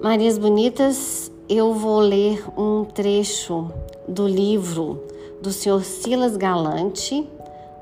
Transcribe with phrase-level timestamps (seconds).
[0.00, 3.68] Marias Bonitas, eu vou ler um trecho
[4.06, 5.04] do livro
[5.42, 5.82] do Sr.
[5.82, 7.28] Silas Galante,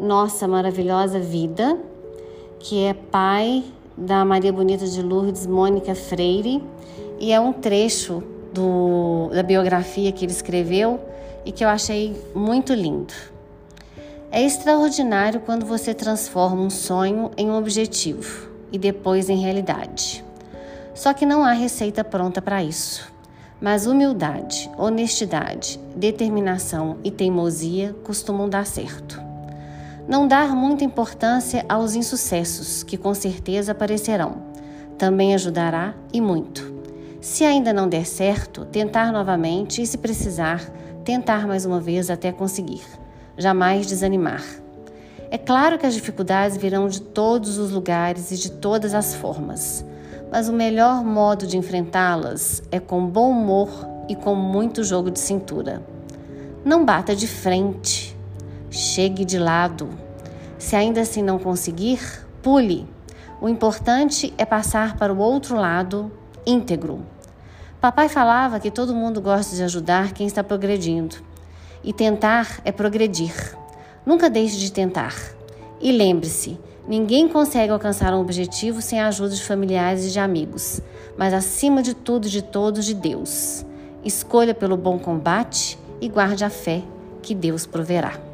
[0.00, 1.78] Nossa Maravilhosa Vida,
[2.58, 3.62] que é pai
[3.94, 6.64] da Maria Bonita de Lourdes, Mônica Freire,
[7.20, 10.98] e é um trecho do, da biografia que ele escreveu
[11.44, 13.12] e que eu achei muito lindo.
[14.30, 20.25] É extraordinário quando você transforma um sonho em um objetivo e depois em realidade.
[20.96, 23.12] Só que não há receita pronta para isso.
[23.60, 29.20] Mas humildade, honestidade, determinação e teimosia costumam dar certo.
[30.08, 34.38] Não dar muita importância aos insucessos, que com certeza aparecerão,
[34.96, 36.74] também ajudará e muito.
[37.20, 40.64] Se ainda não der certo, tentar novamente e, se precisar,
[41.04, 42.84] tentar mais uma vez até conseguir.
[43.36, 44.42] Jamais desanimar.
[45.30, 49.84] É claro que as dificuldades virão de todos os lugares e de todas as formas
[50.30, 53.68] mas o melhor modo de enfrentá-las é com bom humor
[54.08, 55.82] e com muito jogo de cintura.
[56.64, 58.16] Não bata de frente,
[58.70, 59.88] chegue de lado.
[60.58, 62.00] Se ainda assim não conseguir,
[62.42, 62.88] pule.
[63.40, 66.10] O importante é passar para o outro lado
[66.46, 67.04] íntegro.
[67.80, 71.16] Papai falava que todo mundo gosta de ajudar quem está progredindo.
[71.84, 73.34] E tentar é progredir.
[74.04, 75.14] Nunca deixe de tentar.
[75.80, 80.80] E lembre-se, Ninguém consegue alcançar um objetivo sem a ajuda de familiares e de amigos,
[81.18, 83.66] mas acima de tudo e de todos, de Deus.
[84.04, 86.82] Escolha pelo bom combate e guarde a fé
[87.22, 88.25] que Deus proverá.